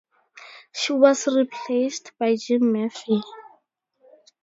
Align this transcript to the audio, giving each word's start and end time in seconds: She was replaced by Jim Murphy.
She 0.73 0.93
was 0.93 1.27
replaced 1.27 2.13
by 2.17 2.35
Jim 2.35 2.73
Murphy. 2.73 3.21